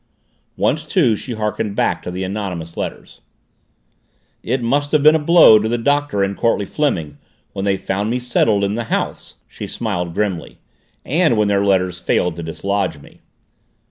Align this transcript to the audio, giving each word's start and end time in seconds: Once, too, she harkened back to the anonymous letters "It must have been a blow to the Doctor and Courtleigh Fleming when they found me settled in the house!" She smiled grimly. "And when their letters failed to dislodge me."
Once, 0.57 0.83
too, 0.83 1.15
she 1.15 1.33
harkened 1.33 1.75
back 1.75 2.01
to 2.01 2.09
the 2.09 2.23
anonymous 2.23 2.75
letters 2.75 3.21
"It 4.41 4.63
must 4.63 4.91
have 4.93 5.03
been 5.03 5.13
a 5.13 5.19
blow 5.19 5.59
to 5.59 5.69
the 5.69 5.77
Doctor 5.77 6.23
and 6.23 6.35
Courtleigh 6.35 6.65
Fleming 6.65 7.19
when 7.53 7.65
they 7.65 7.77
found 7.77 8.09
me 8.09 8.17
settled 8.17 8.63
in 8.63 8.73
the 8.73 8.85
house!" 8.85 9.35
She 9.47 9.67
smiled 9.67 10.15
grimly. 10.15 10.57
"And 11.05 11.37
when 11.37 11.49
their 11.49 11.63
letters 11.63 11.99
failed 12.01 12.35
to 12.37 12.41
dislodge 12.41 12.97
me." 12.99 13.19